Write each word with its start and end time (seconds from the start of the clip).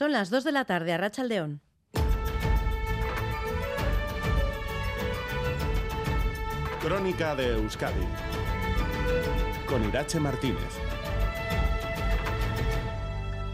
Son 0.00 0.12
las 0.12 0.30
2 0.30 0.44
de 0.44 0.52
la 0.52 0.64
tarde 0.64 0.94
a 0.94 0.96
Rachaldeón. 0.96 1.60
Crónica 6.80 7.36
de 7.36 7.52
Euskadi 7.52 8.06
con 9.66 9.84
Irache 9.84 10.18
Martínez. 10.18 10.89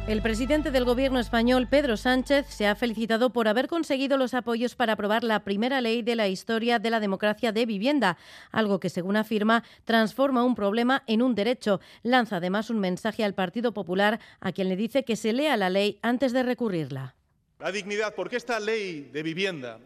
El 0.09 0.23
presidente 0.23 0.71
del 0.71 0.85
gobierno 0.85 1.19
español, 1.19 1.67
Pedro 1.69 1.97
Sánchez, 1.97 2.47
se 2.49 2.69
ha 2.69 2.77
felicitado 2.77 3.31
por 3.31 3.49
haber 3.49 3.67
conseguido 3.67 4.17
los 4.17 4.35
apoyos 4.35 4.77
para 4.77 4.93
aprobar 4.93 5.25
la 5.25 5.43
primera 5.43 5.81
ley 5.81 6.03
de 6.03 6.15
la 6.15 6.29
historia 6.29 6.79
de 6.79 6.91
la 6.91 7.01
democracia 7.01 7.51
de 7.51 7.67
vivienda, 7.67 8.17
algo 8.53 8.79
que, 8.79 8.89
según 8.89 9.17
afirma, 9.17 9.65
transforma 9.85 10.45
un 10.45 10.55
problema 10.55 11.03
en 11.09 11.23
un 11.23 11.35
derecho. 11.35 11.81
Lanza 12.05 12.37
además 12.37 12.71
un 12.71 12.79
mensaje 12.79 13.25
al 13.25 13.35
Partido 13.35 13.75
Popular, 13.75 14.21
a 14.39 14.53
quien 14.53 14.69
le 14.69 14.77
dice 14.77 15.05
que 15.05 15.17
se 15.17 15.33
lea 15.33 15.57
la 15.57 15.71
ley 15.71 15.99
antes 16.03 16.33
de 16.33 16.45
recurrirla. 16.45 17.17
La 17.59 17.73
dignidad, 17.73 18.15
porque 18.15 18.37
esta 18.37 18.61
ley 18.61 19.11
de 19.13 19.25
vivienda 19.25 19.81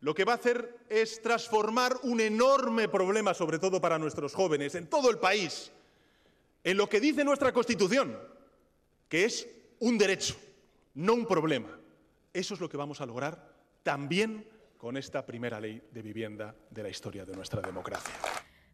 lo 0.00 0.14
que 0.14 0.24
va 0.24 0.32
a 0.32 0.36
hacer 0.36 0.80
es 0.90 1.22
transformar 1.22 1.96
un 2.02 2.20
enorme 2.20 2.90
problema, 2.90 3.32
sobre 3.32 3.58
todo 3.58 3.80
para 3.80 3.98
nuestros 3.98 4.34
jóvenes, 4.34 4.74
en 4.74 4.88
todo 4.88 5.08
el 5.08 5.16
país, 5.16 5.72
en 6.62 6.76
lo 6.76 6.90
que 6.90 7.00
dice 7.00 7.24
nuestra 7.24 7.52
Constitución, 7.52 8.18
que 9.08 9.24
es 9.24 9.48
un 9.82 9.98
derecho, 9.98 10.36
no 10.94 11.14
un 11.14 11.26
problema. 11.26 11.68
Eso 12.32 12.54
es 12.54 12.60
lo 12.60 12.68
que 12.68 12.76
vamos 12.76 13.00
a 13.00 13.06
lograr 13.06 13.52
también 13.82 14.46
con 14.78 14.96
esta 14.96 15.26
primera 15.26 15.60
ley 15.60 15.82
de 15.90 16.02
vivienda 16.02 16.54
de 16.70 16.84
la 16.84 16.88
historia 16.88 17.24
de 17.24 17.34
nuestra 17.34 17.60
democracia. 17.60 18.14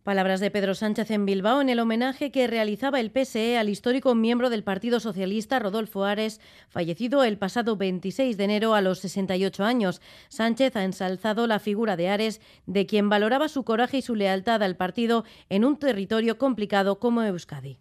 Palabras 0.03 0.41
de 0.41 0.51
Pedro 0.51 0.75
Sánchez 0.75 1.11
en 1.11 1.25
Bilbao 1.25 1.63
en 1.63 1.71
el 1.71 1.81
homenaje 1.81 2.31
que 2.31 2.47
realizaba 2.47 3.01
el 3.01 3.11
PSE 3.11 3.57
al 3.57 3.71
histórico 3.71 4.15
miembro 4.15 4.51
del 4.51 4.65
Partido 4.65 5.01
Socialista 5.01 5.59
Rodolfo 5.59 6.05
Ares, 6.05 6.43
fallecido 6.69 7.25
el 7.25 7.39
pasado 7.39 7.79
26 7.79 8.37
de 8.37 8.45
enero 8.45 8.75
a 8.75 8.83
los 8.83 8.99
68 8.99 9.65
años. 9.65 10.03
Sánchez 10.29 10.77
ha 10.77 10.85
ensalzado 10.85 11.47
la 11.47 11.59
figura 11.59 11.97
de 11.97 12.11
Ares, 12.11 12.43
de 12.67 12.85
quien 12.85 13.09
valoraba 13.09 13.49
su 13.49 13.65
coraje 13.65 13.99
y 13.99 14.03
su 14.03 14.15
lealtad 14.15 14.63
al 14.63 14.77
partido 14.77 15.25
en 15.49 15.65
un 15.65 15.79
territorio 15.79 16.37
complicado 16.37 16.99
como 16.99 17.23
Euskadi. 17.23 17.79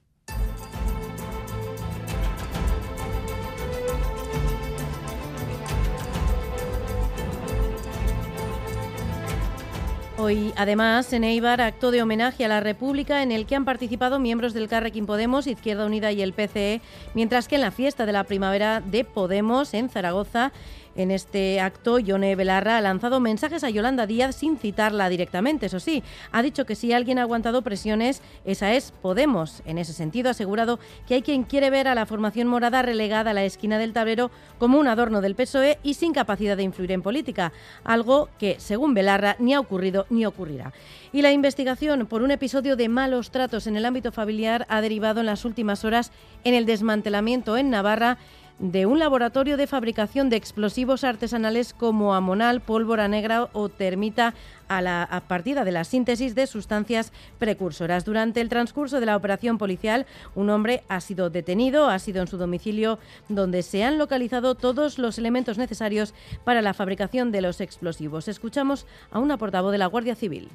Hoy, 10.19 10.51
además, 10.55 11.13
en 11.13 11.23
Eibar, 11.23 11.61
acto 11.61 11.91
de 11.91 12.01
homenaje 12.01 12.43
a 12.43 12.47
la 12.47 12.59
República 12.59 13.21
en 13.21 13.31
el 13.31 13.45
que 13.45 13.55
han 13.55 13.65
participado 13.65 14.17
miembros 14.17 14.55
del 14.55 14.67
Carrequín 14.67 15.05
Podemos, 15.05 15.45
Izquierda 15.45 15.85
Unida 15.85 16.11
y 16.11 16.23
el 16.23 16.33
PCE, 16.33 16.81
mientras 17.13 17.47
que 17.47 17.53
en 17.53 17.61
la 17.61 17.69
fiesta 17.69 18.07
de 18.07 18.13
la 18.13 18.23
primavera 18.23 18.81
de 18.81 19.03
Podemos 19.03 19.75
en 19.75 19.89
Zaragoza 19.89 20.51
en 20.97 21.11
este 21.11 21.61
acto, 21.61 21.99
Yone 21.99 22.35
Belarra 22.35 22.77
ha 22.77 22.81
lanzado 22.81 23.19
mensajes 23.19 23.63
a 23.63 23.69
Yolanda 23.69 24.07
Díaz 24.07 24.35
sin 24.35 24.57
citarla 24.57 25.09
directamente, 25.09 25.67
eso 25.67 25.79
sí. 25.79 26.03
Ha 26.31 26.41
dicho 26.41 26.65
que 26.65 26.75
si 26.75 26.91
alguien 26.91 27.19
ha 27.19 27.21
aguantado 27.21 27.61
presiones, 27.61 28.21
esa 28.45 28.73
es 28.73 28.91
Podemos. 29.01 29.61
En 29.65 29.77
ese 29.77 29.93
sentido, 29.93 30.29
ha 30.29 30.31
asegurado 30.31 30.79
que 31.07 31.13
hay 31.13 31.21
quien 31.21 31.43
quiere 31.43 31.69
ver 31.69 31.87
a 31.87 31.95
la 31.95 32.05
formación 32.05 32.47
morada 32.47 32.81
relegada 32.81 33.31
a 33.31 33.33
la 33.33 33.45
esquina 33.45 33.77
del 33.77 33.93
tablero 33.93 34.31
como 34.57 34.79
un 34.79 34.87
adorno 34.87 35.21
del 35.21 35.35
PSOE 35.35 35.77
y 35.83 35.93
sin 35.93 36.13
capacidad 36.13 36.57
de 36.57 36.63
influir 36.63 36.91
en 36.91 37.01
política, 37.01 37.53
algo 37.83 38.29
que, 38.39 38.55
según 38.59 38.93
Belarra, 38.93 39.35
ni 39.39 39.53
ha 39.53 39.59
ocurrido 39.59 40.07
ni 40.09 40.25
ocurrirá. 40.25 40.73
Y 41.13 41.21
la 41.21 41.31
investigación 41.31 42.07
por 42.07 42.21
un 42.21 42.31
episodio 42.31 42.75
de 42.75 42.89
malos 42.89 43.31
tratos 43.31 43.67
en 43.67 43.77
el 43.77 43.85
ámbito 43.85 44.11
familiar 44.11 44.65
ha 44.69 44.81
derivado 44.81 45.19
en 45.19 45.27
las 45.27 45.45
últimas 45.45 45.85
horas 45.85 46.11
en 46.43 46.53
el 46.53 46.65
desmantelamiento 46.65 47.57
en 47.57 47.69
Navarra 47.69 48.17
de 48.59 48.85
un 48.85 48.97
laboratorio 48.97 49.55
de 49.55 49.67
fabricación 49.67 50.29
de 50.29 50.35
explosivos 50.35 51.03
artesanales 51.03 51.73
como 51.73 52.15
amonal, 52.15 52.61
pólvora 52.61 53.07
negra 53.07 53.49
o 53.53 53.69
termita 53.69 54.33
a 54.67 54.81
la 54.81 55.23
partida 55.27 55.63
de 55.63 55.71
la 55.71 55.83
síntesis 55.83 56.33
de 56.35 56.47
sustancias 56.47 57.13
precursoras. 57.37 58.03
Durante 58.03 58.41
el 58.41 58.49
transcurso 58.49 58.99
de 58.99 59.05
la 59.05 59.15
operación 59.15 59.57
policial, 59.57 60.05
un 60.35 60.49
hombre 60.49 60.83
ha 60.89 61.01
sido 61.01 61.29
detenido, 61.29 61.89
ha 61.89 61.99
sido 61.99 62.21
en 62.21 62.27
su 62.27 62.37
domicilio 62.37 62.99
donde 63.29 63.63
se 63.63 63.83
han 63.83 63.97
localizado 63.97 64.55
todos 64.55 64.97
los 64.97 65.17
elementos 65.17 65.57
necesarios 65.57 66.13
para 66.43 66.61
la 66.61 66.73
fabricación 66.73 67.31
de 67.31 67.41
los 67.41 67.61
explosivos. 67.61 68.27
Escuchamos 68.27 68.85
a 69.11 69.19
una 69.19 69.37
portavoz 69.37 69.71
de 69.71 69.77
la 69.77 69.85
Guardia 69.85 70.15
Civil. 70.15 70.49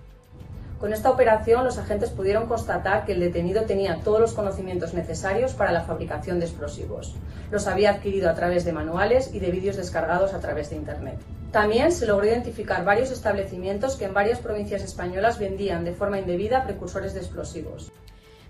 Con 0.82 0.92
esta 0.92 1.10
operación, 1.10 1.64
los 1.64 1.78
agentes 1.78 2.10
pudieron 2.10 2.48
constatar 2.48 3.04
que 3.04 3.12
el 3.12 3.20
detenido 3.20 3.62
tenía 3.66 4.00
todos 4.02 4.18
los 4.18 4.32
conocimientos 4.32 4.94
necesarios 4.94 5.52
para 5.52 5.70
la 5.70 5.82
fabricación 5.82 6.40
de 6.40 6.46
explosivos. 6.46 7.14
Los 7.52 7.68
había 7.68 7.90
adquirido 7.90 8.28
a 8.28 8.34
través 8.34 8.64
de 8.64 8.72
manuales 8.72 9.32
y 9.32 9.38
de 9.38 9.52
vídeos 9.52 9.76
descargados 9.76 10.34
a 10.34 10.40
través 10.40 10.70
de 10.70 10.76
Internet. 10.76 11.20
También 11.52 11.92
se 11.92 12.04
logró 12.04 12.26
identificar 12.26 12.84
varios 12.84 13.12
establecimientos 13.12 13.94
que 13.94 14.06
en 14.06 14.12
varias 14.12 14.40
provincias 14.40 14.82
españolas 14.82 15.38
vendían 15.38 15.84
de 15.84 15.92
forma 15.92 16.18
indebida 16.18 16.64
precursores 16.64 17.14
de 17.14 17.20
explosivos. 17.20 17.92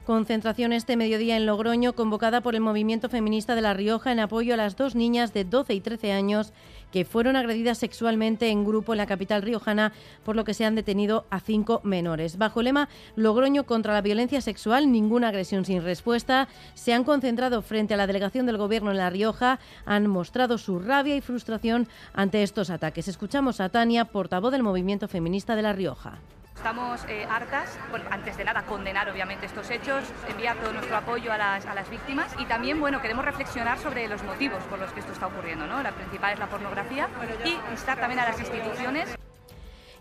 Concentración 0.05 0.73
este 0.73 0.97
mediodía 0.97 1.37
en 1.37 1.47
Logroño 1.47 1.93
convocada 1.93 2.41
por 2.41 2.57
el 2.57 2.61
movimiento 2.61 3.09
feminista 3.09 3.55
de 3.55 3.61
La 3.61 3.73
Rioja 3.73 4.11
en 4.11 4.19
apoyo 4.19 4.53
a 4.53 4.57
las 4.57 4.75
dos 4.75 4.97
niñas 4.97 5.33
de 5.33 5.45
12 5.45 5.75
y 5.75 5.81
13 5.81 6.11
años 6.11 6.53
que 6.91 7.05
fueron 7.05 7.37
agredidas 7.37 7.79
sexualmente 7.79 8.49
en 8.49 8.65
grupo 8.65 8.93
en 8.93 8.99
la 8.99 9.07
capital 9.07 9.43
riojana, 9.43 9.93
por 10.25 10.35
lo 10.35 10.43
que 10.43 10.55
se 10.55 10.65
han 10.65 10.75
detenido 10.75 11.25
a 11.31 11.39
cinco 11.39 11.81
menores. 11.85 12.37
Bajo 12.37 12.59
el 12.59 12.65
lema 12.65 12.89
Logroño 13.15 13.65
contra 13.65 13.93
la 13.93 14.01
violencia 14.01 14.41
sexual, 14.41 14.91
ninguna 14.91 15.29
agresión 15.29 15.65
sin 15.65 15.85
respuesta, 15.85 16.49
se 16.75 16.93
han 16.93 17.05
concentrado 17.05 17.63
frente 17.63 17.95
a 17.95 17.97
la 17.97 18.09
delegación 18.09 18.45
del 18.45 18.59
Gobierno 18.59 18.91
en 18.91 18.97
La 18.97 19.09
Rioja, 19.09 19.61
han 19.87 20.09
mostrado 20.09 20.59
su 20.59 20.81
rabia 20.81 21.15
y 21.15 21.21
frustración 21.21 21.87
ante 22.13 22.43
estos 22.43 22.71
ataques. 22.71 23.07
Escuchamos 23.07 23.61
a 23.61 23.69
Tania, 23.69 24.07
portavoz 24.07 24.51
del 24.51 24.65
movimiento 24.65 25.07
feminista 25.07 25.55
de 25.55 25.63
La 25.63 25.73
Rioja. 25.73 26.19
Estamos 26.63 27.01
eh, 27.09 27.27
hartas, 27.29 27.77
bueno, 27.91 28.05
antes 28.09 28.37
de 28.37 28.45
nada, 28.45 28.63
condenar 28.63 29.11
obviamente 29.11 29.47
estos 29.47 29.69
hechos, 29.69 30.05
enviar 30.31 30.57
todo 30.59 30.73
nuestro 30.73 30.97
apoyo 30.97 31.33
a 31.33 31.37
las, 31.37 31.67
a 31.67 31.75
las, 31.75 31.91
víctimas 31.91 32.33
y 32.39 32.45
también, 32.45 32.79
bueno, 32.79 33.03
queremos 33.03 33.25
reflexionar 33.25 33.81
sobre 33.81 34.07
los 34.07 34.23
motivos 34.23 34.63
por 34.71 34.79
los 34.79 34.93
que 34.93 35.01
esto 35.01 35.11
está 35.13 35.27
ocurriendo, 35.27 35.67
¿no? 35.67 35.83
La 35.83 35.91
principal 35.91 36.35
es 36.35 36.39
la 36.39 36.47
pornografía 36.47 37.09
y 37.45 37.73
instar 37.73 37.99
también 37.99 38.21
a 38.21 38.27
las 38.27 38.39
instituciones. 38.39 39.09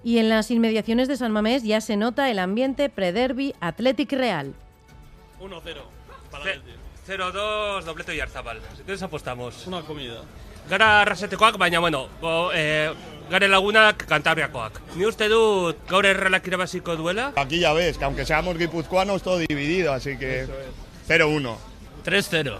Y 0.03 0.19
en 0.19 0.29
las 0.29 0.51
inmediaciones 0.51 1.07
de 1.07 1.17
San 1.17 1.31
Mamés 1.31 1.63
ya 1.63 1.81
se 1.81 1.97
nota 1.97 2.29
el 2.29 2.37
ambiente 2.37 2.89
pre-derby 2.89 3.55
Athletic 3.59 4.11
Real. 4.11 4.53
1-0 5.39 5.61
para 6.29 6.45
0-2, 7.07 7.81
dobleto 7.85 8.13
y 8.13 8.19
Arzabal. 8.19 8.61
Entonces 8.77 9.01
apostamos. 9.01 9.65
Una 9.65 9.81
comida. 9.81 10.21
Gara 10.69 11.01
arrasetekoak, 11.01 11.57
baina, 11.57 11.79
bueno, 11.79 12.07
bo, 12.21 12.51
eh, 12.53 12.93
gare 13.31 13.47
lagunak 13.47 14.03
kantabriakoak. 14.07 14.81
Ni 14.99 15.05
uste 15.07 15.29
dut 15.31 15.77
gaur 15.87 16.05
erralak 16.05 16.47
irabaziko 16.47 16.97
duela. 16.99 17.31
Aquí 17.35 17.59
ya 17.59 17.71
ves, 17.73 17.97
que 17.97 18.05
aunque 18.05 18.25
seamos 18.25 18.57
guipuzcoanos, 18.57 19.23
todo 19.23 19.37
dividido, 19.39 19.93
así 19.93 20.17
que 20.17 20.47
0-1. 21.07 21.55
3-0. 22.03 22.57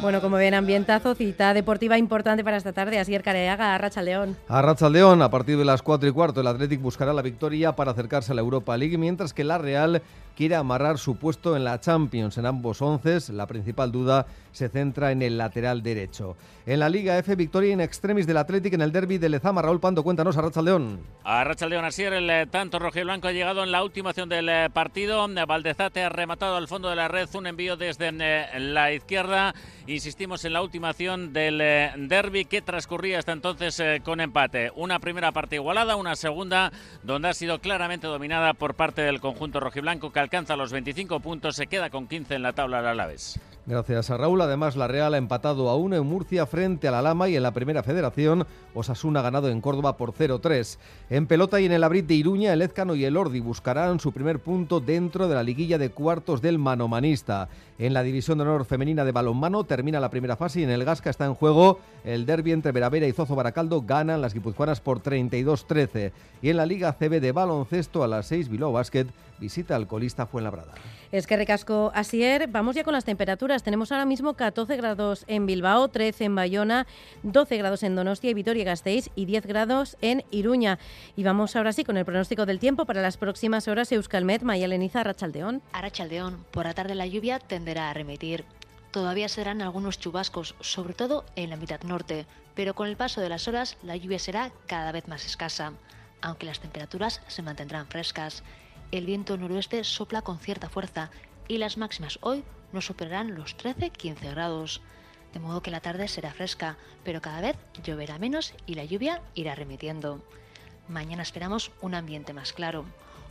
Bueno, 0.00 0.20
como 0.20 0.36
ven, 0.36 0.54
ambientazo, 0.54 1.14
cita 1.14 1.54
deportiva 1.54 1.98
importante 1.98 2.44
para 2.44 2.56
esta 2.56 2.72
tarde. 2.72 2.98
Así 2.98 3.16
Careaga, 3.18 3.74
a 3.74 3.78
Racha 3.78 4.02
León. 4.02 4.36
A 4.48 4.62
Racha 4.62 4.88
León, 4.88 5.22
a 5.22 5.30
partir 5.30 5.56
de 5.56 5.64
las 5.64 5.82
4 5.82 6.08
y 6.08 6.12
cuarto, 6.12 6.40
el 6.40 6.46
Athletic 6.46 6.80
buscará 6.80 7.12
la 7.12 7.22
victoria 7.22 7.74
para 7.74 7.92
acercarse 7.92 8.32
a 8.32 8.34
la 8.34 8.42
Europa 8.42 8.76
League, 8.76 8.98
mientras 8.98 9.32
que 9.32 9.44
la 9.44 9.58
Real 9.58 10.02
quiere 10.36 10.54
amarrar 10.54 10.98
su 10.98 11.16
puesto 11.16 11.56
en 11.56 11.64
la 11.64 11.80
Champions. 11.80 12.38
En 12.38 12.46
ambos 12.46 12.82
once, 12.82 13.32
la 13.32 13.46
principal 13.46 13.90
duda 13.90 14.26
se 14.52 14.68
centra 14.68 15.10
en 15.10 15.22
el 15.22 15.38
lateral 15.38 15.82
derecho. 15.82 16.36
En 16.66 16.80
la 16.80 16.88
Liga 16.88 17.18
F, 17.18 17.34
victoria 17.36 17.72
in 17.72 17.80
extremis 17.80 18.26
del 18.26 18.36
Athletic 18.36 18.74
en 18.74 18.82
el 18.82 18.92
derby 18.92 19.18
de 19.18 19.28
Lezama. 19.28 19.62
Raúl 19.62 19.80
Pando, 19.80 20.02
cuéntanos 20.02 20.36
a 20.36 20.42
Racha 20.42 20.62
León. 20.62 21.00
A 21.24 21.44
Racha 21.44 21.66
León, 21.66 21.84
así 21.84 22.02
el 22.02 22.48
tanto 22.50 22.78
rojo 22.78 22.98
y 22.98 23.04
blanco 23.04 23.28
ha 23.28 23.32
llegado 23.32 23.62
en 23.64 23.72
la 23.72 23.82
última 23.82 24.10
acción 24.10 24.28
del 24.28 24.48
eh, 24.48 24.68
partido. 24.72 25.26
Valdezate 25.46 26.04
ha 26.04 26.08
rematado 26.26 26.56
al 26.56 26.66
fondo 26.66 26.90
de 26.90 26.96
la 26.96 27.06
red 27.06 27.28
un 27.34 27.46
envío 27.46 27.76
desde 27.76 28.08
eh, 28.08 28.58
la 28.58 28.92
izquierda. 28.92 29.54
Insistimos 29.86 30.44
en 30.44 30.54
la 30.54 30.60
última 30.60 30.88
acción 30.88 31.32
del 31.32 31.58
derby 32.08 32.46
que 32.46 32.62
transcurría 32.62 33.20
hasta 33.20 33.30
entonces 33.30 33.80
con 34.02 34.20
empate. 34.20 34.72
Una 34.74 34.98
primera 34.98 35.30
parte 35.30 35.54
igualada, 35.54 35.94
una 35.94 36.16
segunda 36.16 36.72
donde 37.04 37.28
ha 37.28 37.34
sido 37.34 37.60
claramente 37.60 38.08
dominada 38.08 38.54
por 38.54 38.74
parte 38.74 39.02
del 39.02 39.20
conjunto 39.20 39.60
rojiblanco 39.60 40.12
que 40.12 40.18
alcanza 40.18 40.56
los 40.56 40.72
25 40.72 41.20
puntos, 41.20 41.54
se 41.54 41.68
queda 41.68 41.90
con 41.90 42.08
15 42.08 42.34
en 42.34 42.42
la 42.42 42.52
tabla 42.54 42.82
de 42.82 42.88
Alaves. 42.88 43.38
Gracias 43.68 44.10
a 44.10 44.16
Raúl. 44.16 44.40
Además, 44.42 44.76
la 44.76 44.86
Real 44.86 45.12
ha 45.14 45.18
empatado 45.18 45.68
a 45.68 45.74
uno 45.74 45.96
en 45.96 46.06
Murcia 46.06 46.46
frente 46.46 46.86
a 46.86 46.92
la 46.92 47.02
Lama 47.02 47.28
y 47.28 47.34
en 47.34 47.42
la 47.42 47.50
primera 47.50 47.82
federación 47.82 48.46
Osasuna 48.74 49.18
ha 49.18 49.22
ganado 49.24 49.48
en 49.48 49.60
Córdoba 49.60 49.96
por 49.96 50.12
0-3. 50.12 50.78
En 51.10 51.26
pelota 51.26 51.60
y 51.60 51.66
en 51.66 51.72
el 51.72 51.82
Abrit 51.82 52.06
de 52.06 52.14
Iruña, 52.14 52.52
el 52.52 52.62
Ezcano 52.62 52.94
y 52.94 53.04
el 53.04 53.16
Ordi 53.16 53.40
buscarán 53.40 53.98
su 53.98 54.12
primer 54.12 54.38
punto 54.38 54.78
dentro 54.78 55.26
de 55.26 55.34
la 55.34 55.42
liguilla 55.42 55.78
de 55.78 55.90
cuartos 55.90 56.40
del 56.40 56.60
manomanista. 56.60 57.48
En 57.80 57.92
la 57.92 58.04
división 58.04 58.38
de 58.38 58.42
honor 58.42 58.66
femenina 58.66 59.04
de 59.04 59.10
balonmano 59.10 59.64
termina 59.64 59.98
la 59.98 60.10
primera 60.10 60.36
fase 60.36 60.60
y 60.60 60.62
en 60.62 60.70
el 60.70 60.84
Gasca 60.84 61.10
está 61.10 61.26
en 61.26 61.34
juego 61.34 61.80
el 62.04 62.24
derbi 62.24 62.52
entre 62.52 62.70
Veravera 62.70 63.08
y 63.08 63.12
Zozo 63.12 63.34
Baracaldo. 63.34 63.82
Ganan 63.82 64.20
las 64.20 64.32
guipuzcoanas 64.32 64.80
por 64.80 65.02
32-13. 65.02 66.12
Y 66.40 66.50
en 66.50 66.56
la 66.56 66.66
Liga 66.66 66.92
CB 66.92 67.20
de 67.20 67.32
baloncesto 67.32 68.04
a 68.04 68.08
las 68.08 68.26
6 68.26 68.48
Bilbao 68.48 68.70
Basket 68.70 69.08
visita 69.38 69.76
al 69.76 69.86
colista 69.86 70.26
Fuenlabrada. 70.26 70.74
Es 71.12 71.26
que 71.26 71.36
recasco 71.36 71.92
Asier. 71.94 72.48
Vamos 72.48 72.74
ya 72.74 72.84
con 72.84 72.92
las 72.92 73.04
temperaturas. 73.04 73.62
Tenemos 73.62 73.92
ahora 73.92 74.04
mismo 74.04 74.34
14 74.34 74.76
grados 74.76 75.24
en 75.28 75.46
Bilbao, 75.46 75.88
13 75.88 76.24
en 76.24 76.34
Bayona, 76.34 76.86
12 77.22 77.56
grados 77.56 77.82
en 77.82 77.94
Donostia 77.94 78.30
y 78.30 78.34
Vitoria-Gasteiz 78.34 79.10
y 79.14 79.24
10 79.26 79.46
grados 79.46 79.96
en 80.00 80.24
Iruña. 80.30 80.78
Y 81.16 81.22
vamos 81.22 81.56
ahora 81.56 81.72
sí 81.72 81.84
con 81.84 81.96
el 81.96 82.04
pronóstico 82.04 82.46
del 82.46 82.58
tiempo 82.58 82.86
para 82.86 83.02
las 83.02 83.16
próximas 83.16 83.68
horas. 83.68 83.92
Euskalmet, 83.92 84.42
Mayaleniza, 84.42 85.00
Arrachaldeón. 85.00 85.62
Arrachaldeón, 85.72 86.44
por 86.50 86.66
la 86.66 86.74
tarde 86.74 86.94
la 86.94 87.06
lluvia 87.06 87.38
tenderá 87.38 87.90
a 87.90 87.94
remitir. 87.94 88.44
Todavía 88.90 89.28
serán 89.28 89.60
algunos 89.60 89.98
chubascos, 89.98 90.54
sobre 90.60 90.94
todo 90.94 91.24
en 91.36 91.50
la 91.50 91.56
mitad 91.56 91.82
norte, 91.82 92.26
pero 92.54 92.74
con 92.74 92.88
el 92.88 92.96
paso 92.96 93.20
de 93.20 93.28
las 93.28 93.46
horas 93.46 93.76
la 93.82 93.94
lluvia 93.94 94.18
será 94.18 94.52
cada 94.66 94.90
vez 94.90 95.06
más 95.06 95.26
escasa, 95.26 95.72
aunque 96.22 96.46
las 96.46 96.60
temperaturas 96.60 97.20
se 97.26 97.42
mantendrán 97.42 97.88
frescas 97.88 98.42
el 98.92 99.06
viento 99.06 99.36
noroeste 99.36 99.82
sopla 99.84 100.22
con 100.22 100.38
cierta 100.38 100.68
fuerza 100.68 101.10
y 101.48 101.58
las 101.58 101.76
máximas 101.76 102.18
hoy 102.22 102.44
no 102.72 102.80
superarán 102.80 103.34
los 103.34 103.56
13-15 103.56 104.30
grados. 104.30 104.80
De 105.32 105.40
modo 105.40 105.62
que 105.62 105.70
la 105.70 105.80
tarde 105.80 106.08
será 106.08 106.32
fresca, 106.32 106.76
pero 107.04 107.20
cada 107.20 107.40
vez 107.40 107.56
lloverá 107.82 108.18
menos 108.18 108.54
y 108.66 108.74
la 108.74 108.84
lluvia 108.84 109.22
irá 109.34 109.54
remitiendo. 109.54 110.22
Mañana 110.88 111.22
esperamos 111.22 111.72
un 111.80 111.94
ambiente 111.94 112.32
más 112.32 112.52
claro. 112.52 112.84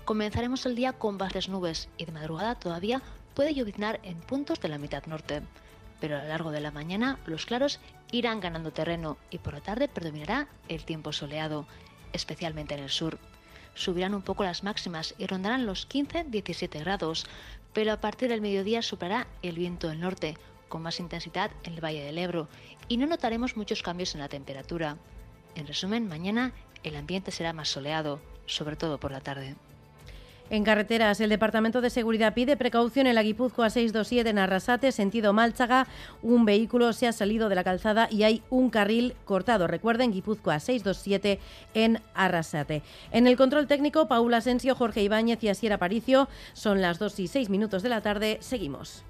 Comenzaremos 0.03 0.65
el 0.65 0.75
día 0.75 0.93
con 0.93 1.17
bajas 1.17 1.49
nubes 1.49 1.89
y 1.97 2.05
de 2.05 2.11
madrugada 2.11 2.55
todavía 2.55 3.01
puede 3.33 3.53
lloviznar 3.53 3.99
en 4.03 4.19
puntos 4.19 4.59
de 4.59 4.69
la 4.69 4.77
mitad 4.77 5.05
norte. 5.05 5.41
Pero 5.99 6.17
a 6.17 6.21
lo 6.21 6.27
largo 6.27 6.51
de 6.51 6.59
la 6.59 6.71
mañana 6.71 7.17
los 7.25 7.45
claros 7.45 7.79
irán 8.11 8.39
ganando 8.39 8.71
terreno 8.71 9.17
y 9.31 9.39
por 9.39 9.53
la 9.53 9.61
tarde 9.61 9.87
predominará 9.87 10.47
el 10.67 10.83
tiempo 10.83 11.13
soleado, 11.13 11.65
especialmente 12.13 12.75
en 12.75 12.83
el 12.83 12.89
sur 12.89 13.17
subirán 13.75 14.15
un 14.15 14.23
poco 14.23 14.43
las 14.43 14.63
máximas 14.63 15.13
y 15.19 15.27
rondarán 15.27 15.65
los 15.67 15.87
15-17 15.87 16.79
grados, 16.79 17.27
pero 17.73 17.91
a 17.91 18.01
partir 18.01 18.29
del 18.29 18.41
mediodía 18.41 18.81
superará 18.81 19.27
el 19.43 19.57
viento 19.57 19.87
del 19.87 19.99
norte, 19.99 20.37
con 20.67 20.81
más 20.81 20.99
intensidad 20.99 21.51
en 21.63 21.73
el 21.73 21.83
Valle 21.83 22.03
del 22.03 22.17
Ebro, 22.17 22.47
y 22.87 22.97
no 22.97 23.05
notaremos 23.05 23.55
muchos 23.55 23.83
cambios 23.83 24.15
en 24.15 24.21
la 24.21 24.29
temperatura. 24.29 24.97
En 25.53 25.67
resumen, 25.67 26.07
mañana 26.07 26.53
el 26.83 26.95
ambiente 26.95 27.31
será 27.31 27.53
más 27.53 27.69
soleado, 27.69 28.21
sobre 28.45 28.75
todo 28.75 28.99
por 28.99 29.11
la 29.11 29.21
tarde. 29.21 29.55
En 30.51 30.63
carreteras, 30.63 31.19
el 31.21 31.31
Departamento 31.31 31.81
de 31.81 31.89
Seguridad 31.89 32.35
pide 32.35 32.55
precaución 32.55 33.07
en 33.07 33.15
la 33.15 33.23
Guipúzcoa 33.23 33.71
627 33.71 34.29
en 34.29 34.37
Arrasate, 34.37 34.91
sentido 34.91 35.33
Málchaga. 35.33 35.87
Un 36.21 36.45
vehículo 36.45 36.93
se 36.93 37.07
ha 37.07 37.13
salido 37.13 37.49
de 37.49 37.55
la 37.55 37.63
calzada 37.63 38.07
y 38.11 38.23
hay 38.23 38.43
un 38.51 38.69
carril 38.69 39.15
cortado. 39.25 39.65
Recuerden, 39.65 40.11
Guipúzcoa 40.11 40.59
627 40.59 41.39
en 41.73 41.99
Arrasate. 42.13 42.83
En 43.11 43.25
el 43.25 43.37
control 43.37 43.65
técnico, 43.65 44.07
Paula 44.07 44.37
Asensio, 44.37 44.75
Jorge 44.75 45.01
Ibáñez 45.01 45.43
y 45.43 45.49
Asier 45.49 45.73
Aparicio. 45.73 46.29
Son 46.53 46.79
las 46.79 46.99
2 46.99 47.21
y 47.21 47.27
6 47.27 47.49
minutos 47.49 47.81
de 47.81 47.89
la 47.89 48.01
tarde. 48.01 48.37
Seguimos. 48.41 49.03